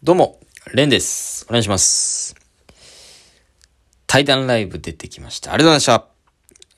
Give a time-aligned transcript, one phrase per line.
[0.00, 0.38] どうも、
[0.74, 1.44] レンです。
[1.48, 2.36] お願いします。
[4.06, 5.52] タイタンライブ出てきました。
[5.52, 6.04] ありがとうございまし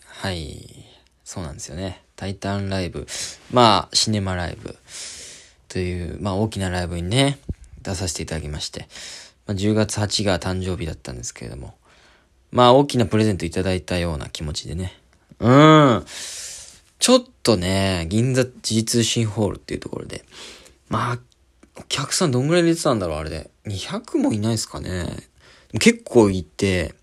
[0.09, 0.27] た。
[0.27, 0.87] はい。
[1.23, 2.03] そうなんですよね。
[2.17, 3.07] タイタンライブ。
[3.53, 4.75] まあ、シネマライブ。
[5.69, 7.39] という、まあ、大きなライブにね、
[7.83, 8.89] 出させていただきまして。
[9.47, 11.75] まあ、10月8が誕生日だったんですけれども。
[12.53, 14.99] まあ、大きなプレゼントいただいたような気持ちでね。
[15.41, 16.05] うん。
[16.99, 20.25] ちょっとね、銀座 G 通信ホールっていうところで、
[20.89, 21.19] まあ、
[21.77, 23.51] お客さんどんぐらい入れてたんだろう、あれで。
[23.67, 25.07] 200もいないですかね。
[25.79, 26.95] 結構いて、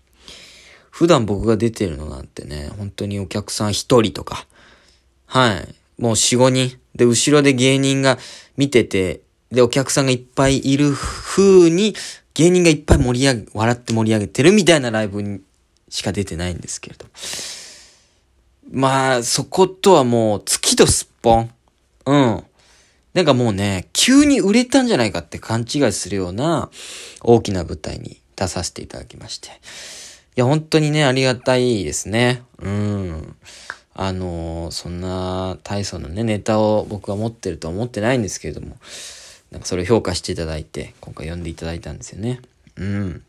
[0.90, 4.46] 普段僕が出てるのなんてね、本当にお客さん1人とか、
[5.26, 5.74] はい。
[5.98, 6.78] もう4、5人。
[6.94, 8.18] で、後ろで芸人が
[8.56, 11.94] 見てて、で、お客さんがいっぱいいる風に、
[12.34, 15.40] 芸人がいっぱい盛り上げ、笑って盛り上げてるみたいなライブに
[15.88, 17.06] しか出てないんですけれど。
[18.70, 21.50] まあ、そことはもう月とすっぽん。
[22.06, 22.44] うん。
[23.18, 26.70] なんかもうね、急に売れたんじゃないかって勘違いするような
[27.20, 29.48] 大きな舞台に出させていただきまして。
[29.48, 29.50] い
[30.36, 32.44] や、本当にね、ありがたいですね。
[32.60, 33.36] うん。
[33.92, 38.76] あのそんな大層なね、ネタを僕は持ってるとは思ってないんですけれども、
[39.50, 42.40] なんかそれを評価していただいて、今回読んでいただいたんですよね。
[42.76, 43.24] うん。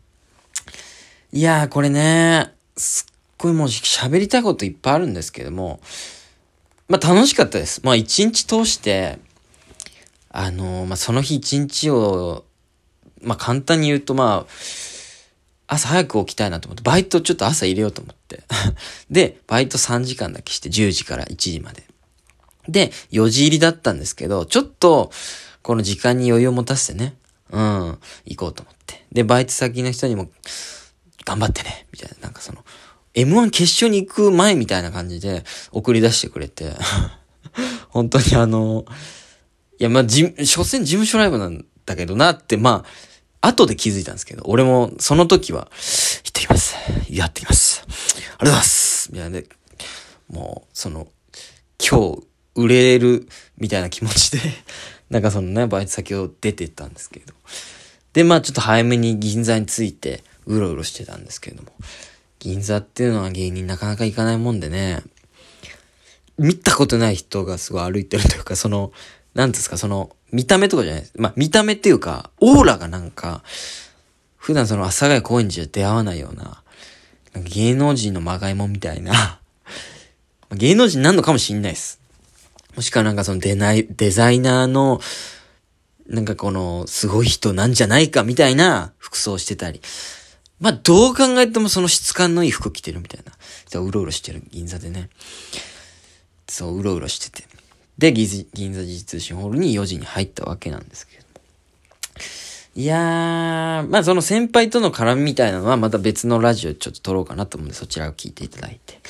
[1.32, 5.80] いやー、これね、すっごいもう喋りたいこといっぱいあるんですけども、
[6.86, 7.80] まあ楽しかったです。
[7.82, 9.18] まあ一日通して、
[10.30, 12.44] あのまあその日一日を、
[13.22, 14.52] まあ簡単に言うとまあ、
[15.66, 18.42] 朝早く起きたいなと思って、バイトちょっと朝入れようと思って。
[19.10, 21.84] で、バイト3時間だけして10時から1時まで。
[22.68, 25.12] で、4時入りだったんですけど、ちょっと、
[25.62, 27.14] この時間に余裕を持たせてね、
[27.50, 29.04] うん、行こうと思って。
[29.12, 30.30] で、バイト先の人にも、
[31.24, 32.64] 頑張ってね、みたいな、なんかその、
[33.14, 36.72] M1 決勝に行く前みたいな感じで送り出してくれて、
[37.90, 38.84] 本当にあの、
[39.80, 42.84] いや、まあ、じ、所詮事務所ライブなんだけどなって、ま
[43.40, 45.68] あ、後で気づいたんですけど、俺もその時は、
[46.22, 46.76] 行ってきます。
[47.08, 47.82] やってきます。
[47.88, 49.10] ありがとうございます。
[49.10, 49.48] みたいなで、
[50.28, 51.08] もう、その、
[51.78, 52.22] 今日、
[52.56, 53.26] 売れる、
[53.56, 54.40] みたいな気持ちで、
[55.08, 57.32] なんかそのね、バイト先を出てったんですけど。
[58.12, 61.72] で、まあちょっと早めに銀座に着いて、うろうろしてたんですけれども。
[62.38, 65.02] 銀座っていうのは芸人なかなか行かないもんでね、
[66.38, 68.92] 見たことない人がすごい歩いてるというか、その、
[69.34, 71.12] なんですか、その、見た目とかじゃないです。
[71.16, 73.42] まあ、見た目っていうか、オーラがなんか、
[74.36, 76.62] 普段その阿佐ヶ谷高円寺で出会わないような、
[77.34, 79.40] な芸能人のまがいもみたいな、
[80.52, 82.00] 芸能人なんのかもしんないです。
[82.74, 85.00] もしくはなんかそのデナイ、デザイナーの、
[86.06, 89.80] なんかこの、すごい人なんじゃないかみたいな服装してたり。
[90.58, 93.80] まあ、どう考えてもその質感のいい服着てるみたいな。
[93.80, 95.08] うろうろしてる銀座でね。
[96.48, 97.49] そう、うろうろしてて。
[98.00, 101.24] で、銀座銀座時通信ホールに4時に入ったわけなんですけど。
[102.76, 109.00] いやー、まあその先輩との絡みみたいなのはまた別のラジオちょっと撮ろうかなと思うんでそちらを聞いていただいて。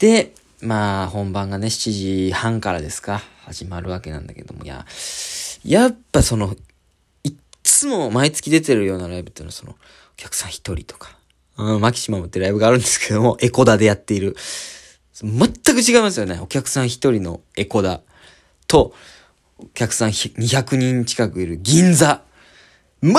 [0.00, 4.84] で、まあ本番がね、7時半からですか、始まるわけなんだけども、いや、
[5.64, 6.56] やっぱその、
[7.22, 9.76] いっつも毎月出てるようなライブっていうのはその、お
[10.16, 11.16] 客さん一人とか、
[11.56, 14.34] うん、マキシマムってライブがあるんですけども、エコダでやっている。
[15.14, 16.38] 全く違いますよね。
[16.40, 18.00] お客さん一人のエコダ
[18.66, 18.94] と、
[19.58, 22.22] お客さん200人近くいる銀座。
[23.02, 23.14] 全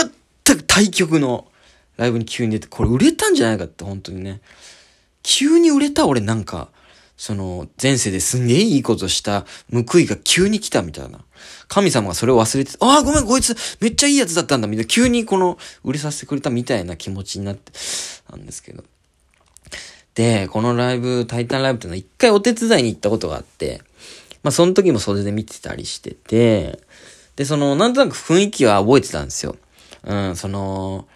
[0.58, 1.48] く対極の
[1.98, 4.42] ライブに急に出て、これ売れたんじゃないかって本当にね。
[5.22, 6.70] 急に売れた俺なんか、
[7.16, 11.20] その、前世ですんげえいいことした報いが急に来たみたいな。
[11.68, 14.90] 神様がそれを忘れて、ああ、ごめん、こいつめっちゃいいやつだったんだ、みたいな。
[14.90, 17.72] 急にこの、売れさせてくれたみたいな気持ちになって
[18.30, 18.84] たんですけど。
[20.16, 23.82] で、このライブ、タイタンライブっていうのは一回お手伝いに行ったことがあって、
[24.44, 26.80] まあその時も袖で見てたりしてて、
[27.36, 29.56] で、その、なんとなく雰囲気は覚えてたんですよ。
[30.04, 31.08] うん、その、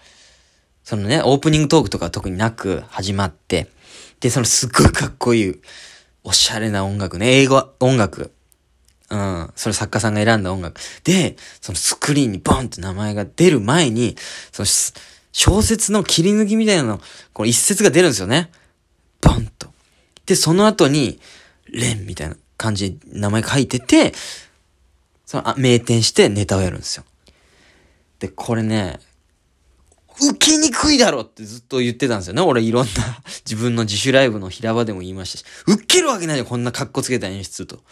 [0.84, 3.68] そのね、オープニングトークとか特になく始まって、
[4.20, 5.62] で、そのすっごいかっこいい、
[6.24, 8.32] おしゃれな音楽ね、英語、音楽。
[9.10, 10.82] うん、それ作家さんが選んだ音楽。
[11.04, 14.16] で、そのスクリーンにボンって名前が出る前に、
[14.52, 14.68] その
[15.32, 17.02] 小説の切り抜きみたいなの、
[17.34, 18.50] この一節が出るんですよね。
[19.22, 19.70] ボンと。
[20.26, 21.20] で、その後に、
[21.70, 24.14] レンみたいな感じで名前書いてて、
[25.26, 27.04] その、あ、名店してネタをやるんですよ。
[28.20, 29.00] で、これね、
[30.20, 32.42] 受けにくいだろってずっと言ってたんですよね。
[32.42, 32.92] 俺いろんな
[33.46, 37.84] 自分の自主ライブの平場でも言いましたし、受けるわけないよ、こんな格好つけた演出と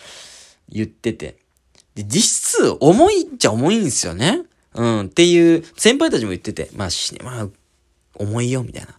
[0.69, 1.37] 言ってて。
[1.93, 4.41] で、実質重いっちゃ重いんですよね。
[4.73, 7.47] うん、っていう、先輩たちも言ってて、まあ、シネマ、
[8.15, 8.89] 重いよ、みたいな。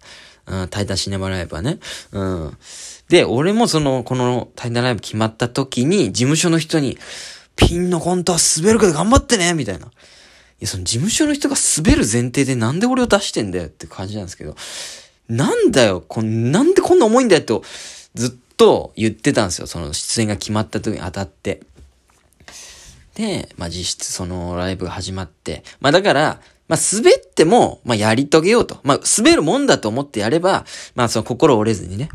[0.47, 1.79] うん、タイタンシネマライブはね。
[2.13, 2.57] うん。
[3.09, 6.99] で、俺もその、このタイタライブ決まった時に、事務所の人に、
[7.57, 9.87] ピンのコントは滑るけど頑張ってねみたいな。
[9.87, 9.89] い
[10.61, 14.57] や、その事務所の人が滑る前提でなんで俺を出してんだよって感じなんですけど、
[15.29, 17.63] なんだよ、こん、なんでこんな重いんだよと、
[18.15, 19.67] ずっと言ってたんですよ。
[19.67, 21.61] その出演が決まった時に当たって。
[23.15, 28.79] で、まあ実質そのライブが始まって、まあだから、まあ滑っても、まあやり遂げようと。
[28.83, 30.65] まあ滑るもんだと思ってやれば、
[30.95, 32.09] まあその心折れずにね、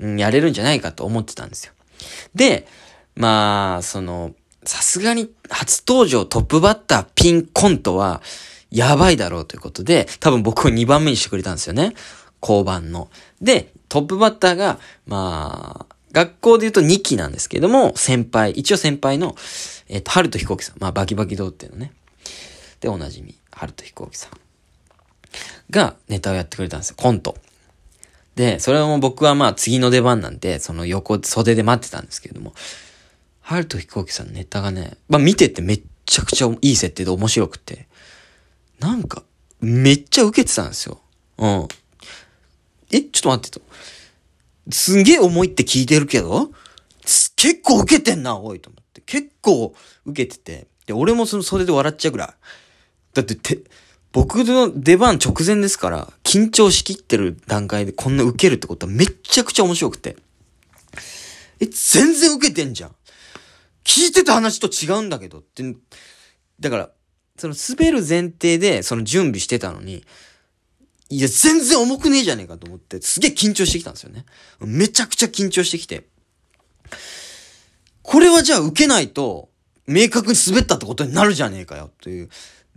[0.00, 1.72] うん、やれるんじゃないかと思ってたんですよ。
[2.34, 2.66] で、
[3.18, 4.34] まあ、その、
[4.64, 8.22] さすがに初登場トップバッターピンコントは、
[8.70, 11.94] やばいだろうということで、多分僕を2番目にしてくれたんですよね。
[12.40, 13.10] 交番の。
[13.40, 19.34] で、トップバッターが、まあ、学校で言うと2期なんですけども、先輩、一応先輩の、
[19.88, 20.76] えっ、ー、と、春と飛行機さん。
[20.78, 21.92] まあ、バキバキ童貞のね。
[22.80, 24.30] で、おなじみ、春と飛行機さん。
[25.70, 26.96] が、ネタをやってくれたんですよ。
[26.98, 27.36] コント。
[28.36, 32.54] で、それも僕はまあ次の出番なんで、その横、袖で待ってたんですけれども、
[33.40, 37.88] 春と飛行機さんのネタがね、まあ見ててめっちゃくちゃいい設定で面白くて、
[38.78, 39.24] なんか、
[39.60, 41.00] めっちゃ受けてたんですよ。
[41.38, 41.68] うん。
[42.92, 43.60] え、ちょっと待ってと。
[44.70, 46.50] すんげえ重いって聞いてるけど、
[47.36, 49.00] 結構受けてんな、おいと思って。
[49.00, 49.74] 結構
[50.06, 50.66] 受けてて。
[50.86, 52.28] で、俺もその袖で笑っちゃうぐらい。
[53.14, 53.60] だってて、
[54.12, 60.16] 僕の出番直前ですから、緊張しきってる段階でこんな受けるってことはめっちゃくちゃ面白くて。
[61.60, 62.94] え、全然受けてんじゃん。
[63.84, 65.62] 聞いてた話と違うんだけどって。
[66.60, 66.90] だから、
[67.38, 70.04] その滑る前提でその準備してたのに、
[71.10, 74.24] いや、全然重くねえじゃねえかと思って、すげえ緊張してきたんですよね。
[74.60, 76.06] めちゃくちゃ緊張してきて。
[78.02, 79.48] これはじゃあ受けないと、
[79.86, 82.28] 明確に滑ったってことになるじゃねえかよ、という。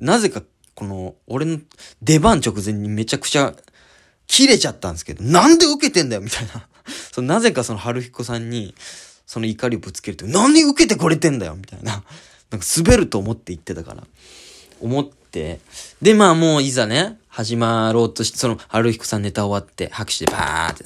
[0.01, 0.44] なぜか、
[0.74, 1.59] この、俺の
[2.01, 3.53] 出番直前にめちゃくちゃ、
[4.27, 6.68] 切れちゃったんですけど、なんで受けてんだよ、みたいな。
[7.13, 8.74] そのなぜかその春彦さんに、
[9.27, 12.03] その怒りをぶつけると、何受けてこれてんだよみたいな。
[12.50, 14.03] なんか滑ると思って言ってたから。
[14.81, 15.59] 思って。
[16.01, 20.86] で、まあもういざね、始まろうとして、その、春彦さんネタ終わって、拍手でバーって。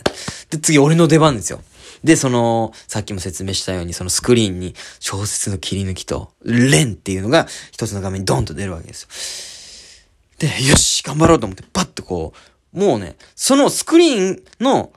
[0.50, 1.61] で、次俺の出番ですよ。
[2.06, 10.48] で、その、さっきも説明したように、そのスクリーンに小説の切り抜きと、レンっていうのが一つの画面にドンと出るわけですよ。
[10.48, 12.34] で、よし、頑張ろうと思って、パッとこ
[12.75, 14.94] う、もうね、そのスクリーンの、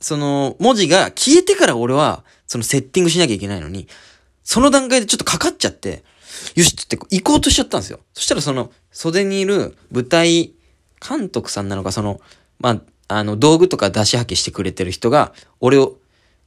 [0.00, 3.86] その文字が消えてから俺は、そのセッティングしなきゃいけないのに、
[4.42, 6.02] その段階でちょっとかかっちゃって、
[6.54, 8.00] よしって行こうとしちゃったんですよ。
[8.14, 10.54] そしたらその袖にいる舞台
[11.06, 12.22] 監督さんなのか、その、
[12.58, 15.98] まあ、あの、道具とか出しはけしてくれてる人が、俺を、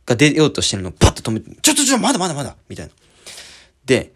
[0.06, 0.90] が出ようとしてるの。
[0.90, 2.92] をパッと止めて、ちょちょちょ、まだまだまだみたいな。
[3.86, 4.14] で、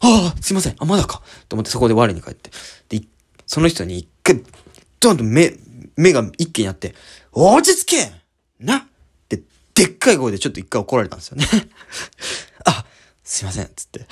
[0.00, 1.22] ああ、すいません、あ、まだか。
[1.48, 2.50] と思ってそこで我に返って。
[2.88, 3.04] で、
[3.46, 4.42] その人に一回、
[5.00, 5.54] ドンと目、
[5.96, 6.94] 目が一気にあって、
[7.32, 8.12] 落ち着け
[8.60, 8.86] な。
[9.74, 11.46] でっかい声でちょっと一回怒られたんですよね。
[12.66, 12.84] あ、
[13.24, 14.06] すいません、つって。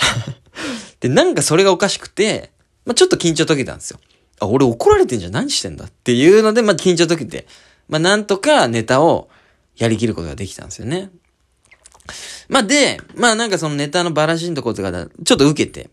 [1.00, 2.50] で、なんかそれがおかしくて、
[2.86, 4.00] まあ、ちょっと緊張解けたんですよ。
[4.40, 5.32] あ、俺怒られてんじゃん。
[5.32, 5.84] 何してんだ？
[5.84, 7.46] っていうので、まあ、緊張解けて、
[7.88, 9.28] まあ、なんとかネタを
[9.80, 11.10] やりきることができたんですよね。
[12.48, 15.90] まあ、で、まあ、なんかそのネタのバラシンとことかちょっと受けて。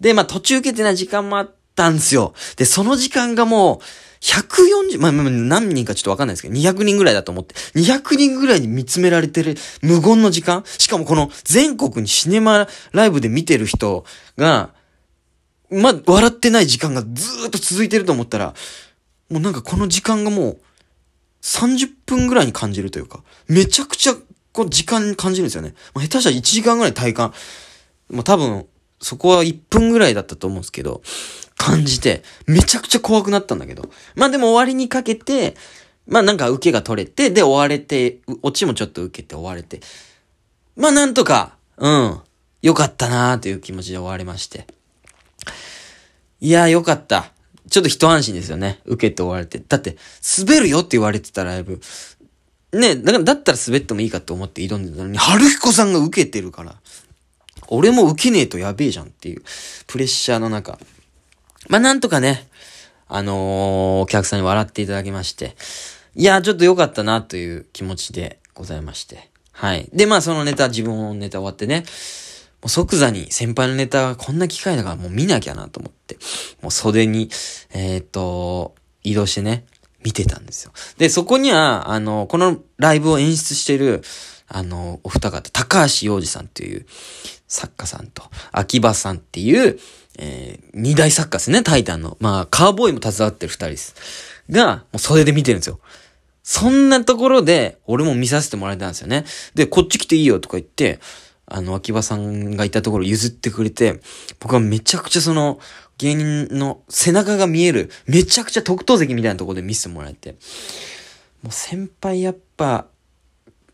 [0.00, 2.32] で、まあ、途中受けてない時間もあったんですよ。
[2.56, 3.78] で、その時間がもう、
[4.20, 14.04] 140、まあ、何人かちょっとわかんないですけど、200人ぐらいだと思って、200人ぐらいに見つめられてる無言の時間しかもこの全国にシネマライブで見てる人
[14.36, 14.70] が、
[15.70, 18.54] ま笑ってない時間がずーっと続いてると思ったら、
[19.30, 20.60] もうなんかこの時間がもう、
[21.42, 24.14] 30分ぐらいに感じるというか、めちゃくちゃ、
[24.52, 25.74] こう時間に感じるんですよね。
[25.94, 27.32] まあ、下手したら1時間ぐらい体感。
[28.10, 28.66] もう多分、
[29.00, 31.02] そこは1分ぐらいだったと思うんですけど、
[31.56, 33.88] 感じて、めちゃくちゃ怖くなったんだけど。
[34.14, 35.56] まあでも終わりにかけて、
[36.06, 39.80] まあなんか受けが取れて、で終われて、オチもちょっと受けて終われて。
[40.76, 42.20] まあなんとか、うん、
[42.62, 44.66] よかったなーという気持ちで終われまして。
[46.40, 47.32] いやーよかった。
[47.70, 48.80] ちょっと一安心ですよね。
[48.84, 49.62] 受けて終われて。
[49.66, 49.96] だって、
[50.38, 51.80] 滑るよって言われてたライブ。
[52.72, 56.76] ね、だから、だったら滑ってもいいかって思って挑んでたのに、春彦さんが受けてるから。
[57.68, 59.42] 俺も受けねえとやべえじゃんっていう、
[59.86, 60.78] プレッシャーの中。
[61.68, 62.48] まあ、なんとかね、
[63.08, 65.56] あのー、お客さんに笑っていただきまして、
[66.14, 69.30] いや、ちょっと良かったなという気持ちでございまして。
[69.52, 69.88] はい。
[69.92, 71.84] で、まあ、そのネタ、自分のネタ終わってね、
[72.60, 76.16] もう即座に先輩のネタこんな機会だからもう見なきゃなと思って、
[76.60, 77.30] もう袖に、
[77.72, 79.64] えっ、と、移動してね、
[80.02, 80.72] 見てたんですよ。
[80.96, 84.02] で、そこには、あの、このライブを演出してる、
[84.48, 86.86] あの、お二方、高橋洋二さんっていう
[87.46, 88.22] 作家さんと、
[88.52, 89.78] 秋葉さんっていう、
[90.18, 92.16] えー、二大作家ですね、タイタンの。
[92.20, 93.94] まあ、カーボーイも携わってる二人です。
[94.50, 95.80] が、もう袖で見てるんですよ。
[96.42, 99.24] そんなところで、俺も見させてもらえたんですよね。
[99.54, 100.98] で、こっち来ていいよとか言って、
[101.50, 104.00] あの、秋葉さんがいたところ譲ってくれて、
[104.38, 105.58] 僕はめちゃくちゃその、
[105.96, 110.36] 芸人の背中が見える、めちゃくちゃ特等席みたいなところで見せてもらえて、
[111.42, 112.86] もう先輩やっぱ、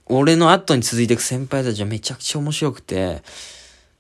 [0.07, 3.23] 俺の後に続いていく先輩たちはめちゃくちゃ面白くて、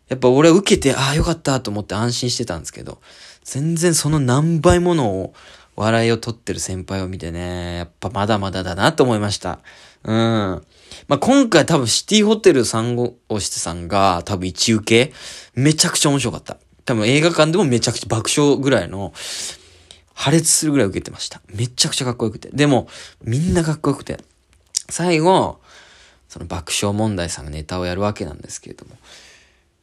[0.08, 3.00] やっぱ俺は受けて、ああよかったと思って安心してたんですけど、
[3.42, 5.34] 全然その何倍ものを、
[5.76, 9.58] 笑いを取ってる先輩を見てね、やっぱまだまだだなと思いました。
[10.04, 10.14] うん。
[11.08, 15.12] まあ、今回多分シティホテル産後押してさんが多分一受け
[15.54, 16.58] めちゃくちゃ面白かった。
[16.84, 19.12] 多分映画館でもめちゃくちゃ爆笑ぐらいの
[20.12, 21.40] 破裂するぐらい受けてました。
[21.48, 22.50] めちゃくちゃかっこよくて。
[22.52, 22.88] でも、
[23.22, 24.18] みんなかっこよくて。
[24.88, 25.60] 最後、
[26.28, 28.96] その爆笑問題さんがネタをやるわけなんですけれども。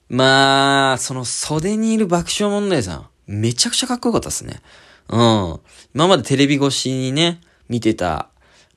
[0.09, 4.61] まあ、その袖にいる爆笑問題さん、めちゃくちゃかっこよかったですね。
[5.09, 5.59] うん。
[5.95, 8.30] 今までテレビ越しにね、見てた、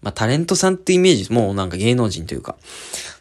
[0.04, 2.56] まあタレントさんってイメージ、もうなんか芸能人というか、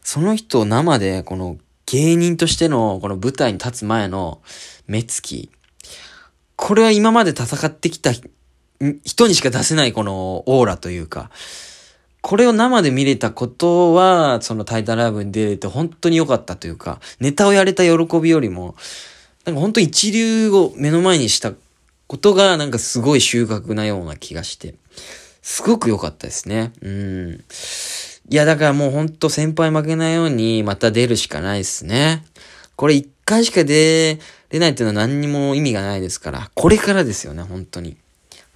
[0.03, 4.41] その人を生でこの芸人としてのこの舞台に立つ前の
[4.85, 5.49] 目つき、
[6.55, 8.11] これは今まで戦ってきた
[9.05, 11.31] 人にしか出せないこのオーラというか、
[12.21, 18.75] これを生で見れたことは、そのタイタライブに出れて本当に良かったというか、ネタをやれた喜びよりも、
[19.45, 21.53] なんか本当一流を目の前にした
[22.07, 24.75] ことがなんかすごい収穫なような気がして、
[25.43, 26.71] すごく良かったですね。
[26.81, 27.43] うん。
[28.29, 32.25] いや、だからもうほんと先輩負けないようにまた出るしかないですね。
[32.77, 34.17] これ一回しか出
[34.49, 37.97] れないっていうのは何にも意味がないですから、これからですよね、本当に。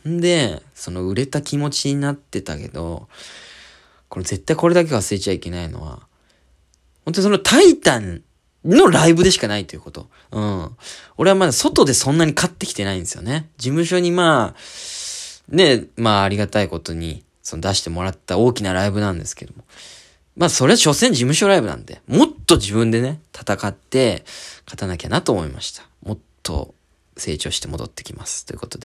[0.07, 3.09] んで、その売れた気持ちになってたけど、
[4.07, 6.07] これ絶対これだけ忘れちゃいけないのは、
[7.03, 8.21] 本当にそのタイタン
[8.63, 10.07] のライブでしかないということ。
[10.31, 10.69] うん。
[11.17, 13.49] 俺はまだ外でそんなに買ってきてないんですよね。
[13.57, 14.59] 事務所にまあ、
[15.49, 19.63] ね、まあありがたいことに、その出してもらった大きなライブなんですけども。
[20.35, 24.23] まあそれは所詮事務所ライブなんで、もっと自分でね、戦って
[24.65, 25.83] 勝たなきゃなと思いました。
[26.03, 26.75] もっと
[27.15, 28.45] 成長して戻ってきます。
[28.45, 28.75] ということで。